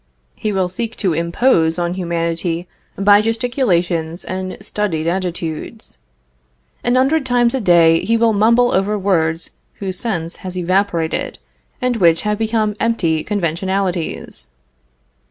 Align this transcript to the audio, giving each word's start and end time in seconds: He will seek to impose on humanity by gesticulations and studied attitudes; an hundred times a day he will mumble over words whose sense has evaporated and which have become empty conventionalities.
He 0.33 0.51
will 0.51 0.67
seek 0.67 0.97
to 0.97 1.13
impose 1.13 1.77
on 1.77 1.93
humanity 1.93 2.67
by 2.97 3.21
gesticulations 3.21 4.25
and 4.25 4.57
studied 4.59 5.05
attitudes; 5.05 5.99
an 6.83 6.95
hundred 6.95 7.23
times 7.23 7.53
a 7.53 7.61
day 7.61 8.03
he 8.03 8.17
will 8.17 8.33
mumble 8.33 8.71
over 8.71 8.97
words 8.97 9.51
whose 9.75 9.99
sense 9.99 10.37
has 10.37 10.57
evaporated 10.57 11.37
and 11.79 11.97
which 11.97 12.23
have 12.23 12.39
become 12.39 12.75
empty 12.79 13.23
conventionalities. 13.23 14.47